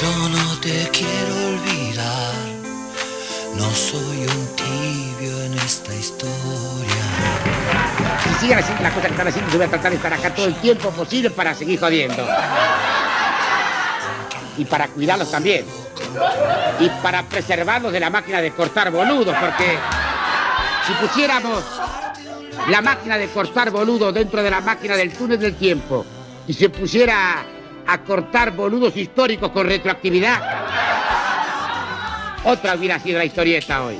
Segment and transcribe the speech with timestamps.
[0.00, 2.32] Yo no te quiero olvidar,
[3.54, 7.02] no soy un tibio en esta historia.
[8.22, 10.34] Si siguen haciendo las cosas que están haciendo, yo voy a tratar de estar acá
[10.34, 12.26] todo el tiempo posible para seguir jodiendo.
[14.56, 15.66] Y para cuidarlos también.
[16.78, 19.78] Y para preservarlos de la máquina de cortar boludos, porque
[20.86, 21.62] si pusiéramos
[22.70, 26.06] la máquina de cortar boludos dentro de la máquina del túnel del tiempo
[26.46, 27.44] y se pusiera
[27.90, 30.40] a cortar boludos históricos con retroactividad,
[32.44, 33.96] otra hubiera sido la historieta hoy.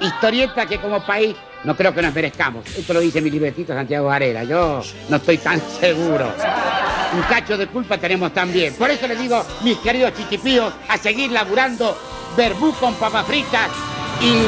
[0.00, 2.64] Historieta que como país no creo que nos merezcamos.
[2.76, 4.44] Esto lo dice mi libretito Santiago Varela.
[4.44, 6.32] Yo no estoy tan seguro.
[7.12, 8.74] Un cacho de culpa tenemos también.
[8.74, 11.98] Por eso les digo, mis queridos chiquipíos, a seguir laburando
[12.36, 13.70] verbú con papas fritas
[14.20, 14.44] y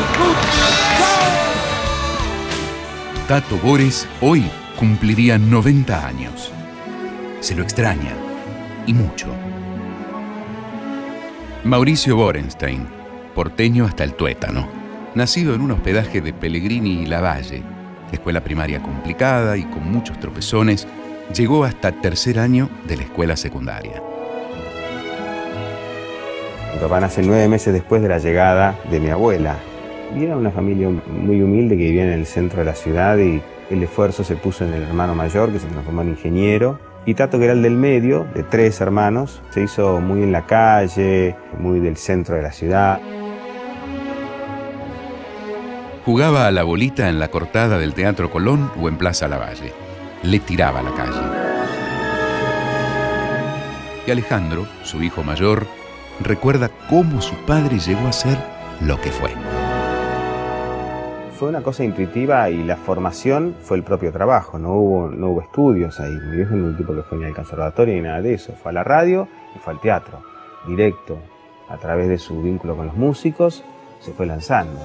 [3.27, 6.53] Tato Bores hoy cumpliría 90 años.
[7.43, 8.13] Se lo extraña,
[8.87, 9.27] y mucho.
[11.65, 12.87] Mauricio Borenstein,
[13.35, 14.69] porteño hasta el tuétano,
[15.17, 17.65] nacido en un hospedaje de Pellegrini y Lavalle,
[18.13, 20.87] escuela primaria complicada y con muchos tropezones,
[21.35, 24.01] llegó hasta tercer año de la escuela secundaria.
[26.75, 29.57] Mi papá nace nueve meses después de la llegada de mi abuela.
[30.17, 33.43] Y era una familia muy humilde que vivía en el centro de la ciudad y
[33.69, 36.92] el esfuerzo se puso en el hermano mayor, que se transformó en ingeniero.
[37.05, 40.47] Y Tato, que era el del medio, de tres hermanos, se hizo muy en la
[40.47, 43.01] calle, muy del centro de la ciudad.
[46.05, 49.73] Jugaba a la bolita en la cortada del Teatro Colón o en Plaza Lavalle.
[50.23, 51.21] Le tiraba a la calle.
[54.07, 55.67] Y Alejandro, su hijo mayor,
[56.21, 58.37] recuerda cómo su padre llegó a ser
[58.81, 59.31] lo que fue.
[61.43, 65.43] Fue una cosa intuitiva y la formación fue el propio trabajo, no hubo, no hubo
[65.43, 66.13] estudios ahí.
[66.13, 68.71] Mi viejo no un tipo que fue ni al conservatorio ni nada de eso, fue
[68.71, 70.23] a la radio y fue al teatro,
[70.69, 71.19] directo,
[71.69, 73.65] a través de su vínculo con los músicos,
[73.99, 74.81] se fue lanzando.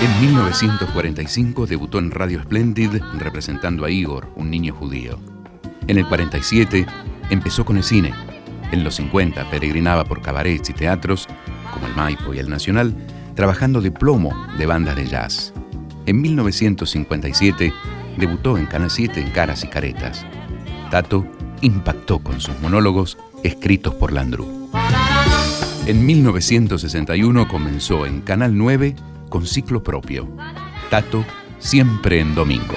[0.00, 5.18] En 1945 debutó en Radio Splendid representando a Igor, un niño judío.
[5.88, 6.86] En el 47
[7.28, 8.14] empezó con el cine.
[8.72, 11.28] En los 50 peregrinaba por cabarets y teatros,
[11.74, 12.94] como el Maipo y el Nacional,
[13.40, 15.54] trabajando de plomo de bandas de jazz.
[16.04, 17.72] En 1957
[18.18, 20.26] debutó en Canal 7 en Caras y Caretas.
[20.90, 21.26] Tato
[21.62, 24.68] impactó con sus monólogos escritos por Landru.
[25.86, 28.94] En 1961 comenzó en Canal 9
[29.30, 30.28] con ciclo propio.
[30.90, 31.24] Tato
[31.58, 32.74] siempre en domingo.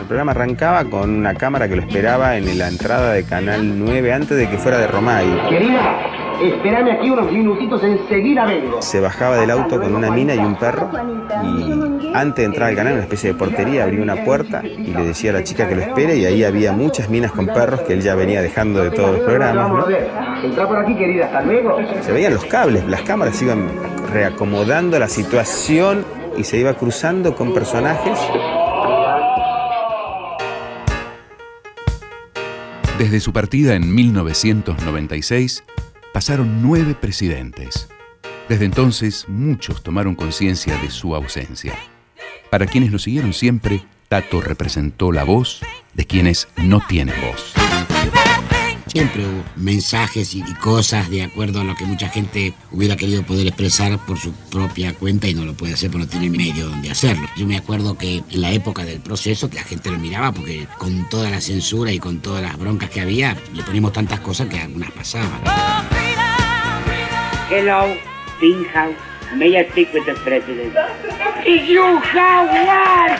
[0.00, 4.12] El programa arrancaba con una cámara que lo esperaba en la entrada de Canal 9
[4.12, 5.48] antes de que fuera de Romay.
[5.48, 8.82] Querida, espérame aquí unos minutitos, enseguida vengo.
[8.82, 10.90] Se bajaba del auto con una mina y un perro
[11.42, 15.04] y antes de entrar al canal, una especie de portería, abría una puerta y le
[15.04, 17.94] decía a la chica que lo espere y ahí había muchas minas con perros que
[17.94, 19.70] él ya venía dejando de todos los programas.
[19.70, 19.86] ¿no?
[20.42, 21.76] Entra por aquí, querida, hasta luego.
[22.02, 23.68] Se veían los cables, las cámaras iban
[24.12, 26.04] reacomodando la situación
[26.36, 28.18] y se iba cruzando con personajes.
[32.98, 35.64] Desde su partida en 1996,
[36.14, 37.88] pasaron nueve presidentes.
[38.48, 41.74] Desde entonces, muchos tomaron conciencia de su ausencia.
[42.50, 45.60] Para quienes lo siguieron siempre, Tato representó la voz
[45.92, 47.52] de quienes no tienen voz.
[48.86, 53.48] Siempre hubo mensajes y cosas de acuerdo a lo que mucha gente hubiera querido poder
[53.48, 56.92] expresar por su propia cuenta y no lo puede hacer porque no tiene medio donde
[56.92, 57.26] hacerlo.
[57.36, 61.08] Yo me acuerdo que en la época del proceso la gente lo miraba porque con
[61.08, 64.60] toda la censura y con todas las broncas que había le poníamos tantas cosas que
[64.60, 65.40] algunas pasaban.
[67.50, 67.94] Hello,
[68.40, 68.96] Bing House.
[69.36, 70.72] May I speak with the president?
[71.44, 73.12] You have one,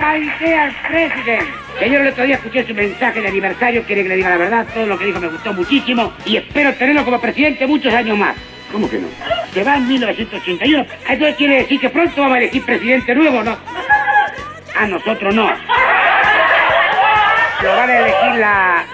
[0.00, 1.48] my dear president.
[1.80, 4.66] Señor, el otro día escuché su mensaje de aniversario, quiere que le diga la verdad,
[4.72, 8.36] todo lo que dijo me gustó muchísimo y espero tenerlo como presidente muchos años más.
[8.70, 9.08] ¿Cómo que no?
[9.52, 13.56] Se va en 1981, entonces quiere decir que pronto vamos a elegir presidente nuevo, ¿no?
[14.76, 15.50] A nosotros no.
[17.62, 18.84] Lo van a elegir la...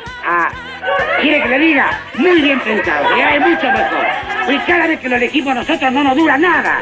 [1.21, 2.01] ¿Quiere que le diga?
[2.19, 4.55] Muy bien pensado, ya es mucho mejor.
[4.55, 6.79] Y cada vez que lo elegimos nosotros no nos dura nada.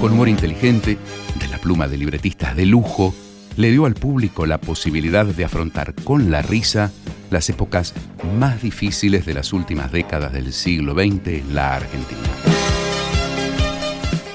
[0.00, 0.98] Con humor inteligente,
[1.36, 3.14] de la pluma de libretistas de lujo,
[3.56, 6.90] le dio al público la posibilidad de afrontar con la risa
[7.30, 7.94] las épocas
[8.38, 12.20] más difíciles de las últimas décadas del siglo XX en la Argentina.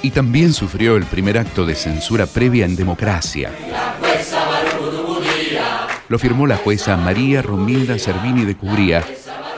[0.01, 3.49] Y también sufrió el primer acto de censura previa en democracia.
[6.07, 9.03] Lo firmó la jueza María Romilda Cervini de Cubría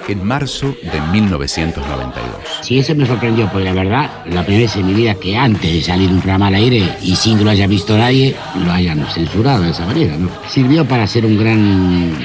[0.07, 2.23] en marzo de 1992.
[2.61, 5.69] Sí, eso me sorprendió, porque la verdad, la primera vez en mi vida que antes
[5.69, 8.33] de salir un programa al aire y sin que lo haya visto nadie,
[8.63, 10.29] lo hayan censurado de esa manera, ¿no?
[10.47, 11.59] Sirvió para hacer un gran,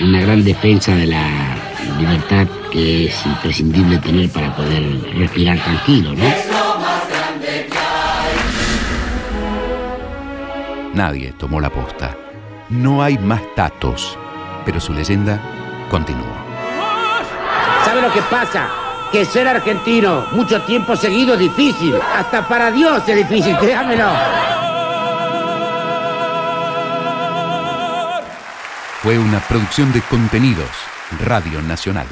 [0.00, 1.56] una gran defensa de la
[1.98, 4.82] libertad que es imprescindible tener para poder
[5.16, 6.24] respirar tranquilo, ¿no?
[10.94, 12.21] Nadie tomó la posta.
[12.72, 14.18] No hay más tatos,
[14.64, 15.38] pero su leyenda
[15.90, 16.42] continúa.
[17.84, 18.66] ¿Sabe lo que pasa?
[19.12, 21.94] Que ser argentino mucho tiempo seguido es difícil.
[22.16, 24.08] Hasta para Dios es difícil, créamelo.
[29.02, 30.70] Fue una producción de contenidos,
[31.26, 32.06] Radio Nacional.